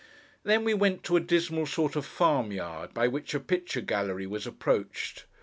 Then, 0.41 0.63
we 0.63 0.73
went 0.73 1.03
to 1.03 1.15
a 1.15 1.19
dismal 1.19 1.67
sort 1.67 1.95
of 1.95 2.07
farm 2.07 2.51
yard, 2.51 2.91
by 2.91 3.07
which 3.07 3.35
a 3.35 3.39
picture 3.39 3.81
gallery 3.81 4.25
was 4.25 4.47
approached. 4.47 5.25